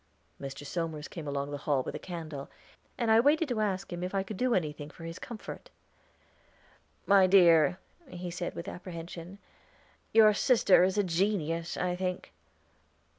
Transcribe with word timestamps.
Mr. 0.41 0.65
Somers 0.65 1.07
came 1.07 1.27
along 1.27 1.51
the 1.51 1.59
hall 1.59 1.83
with 1.83 1.93
a 1.93 1.99
candle, 1.99 2.49
and 2.97 3.11
I 3.11 3.19
waited 3.19 3.47
to 3.49 3.59
ask 3.61 3.93
him 3.93 4.01
if 4.01 4.15
I 4.15 4.23
could 4.23 4.35
do 4.35 4.55
anything 4.55 4.89
for 4.89 5.03
his 5.03 5.19
comfort. 5.19 5.69
"My 7.05 7.27
dear," 7.27 7.77
he 8.09 8.31
said 8.31 8.55
with 8.55 8.67
apprehension, 8.67 9.37
"your 10.11 10.33
sister 10.33 10.83
is 10.83 10.97
a 10.97 11.03
genius, 11.03 11.77
I 11.77 11.95
think." 11.95 12.33